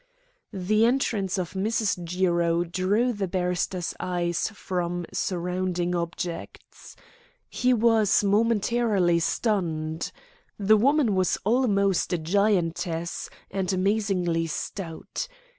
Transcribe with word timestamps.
The 0.51 0.83
entrance 0.87 1.37
of 1.37 1.53
Mrs. 1.53 2.03
Jiro 2.03 2.63
drew 2.63 3.13
the 3.13 3.27
barrister's 3.27 3.93
eyes 3.99 4.47
from 4.49 5.05
surrounding 5.13 5.93
objects. 5.93 6.95
He 7.47 7.71
was 7.71 8.23
momentarily 8.23 9.19
stunned. 9.19 10.11
The 10.57 10.75
woman 10.77 11.13
was 11.13 11.37
almost 11.43 12.13
a 12.13 12.17
giantess, 12.17 13.29
and 13.51 13.71
amazingly 13.71 14.47
stout. 14.47 15.27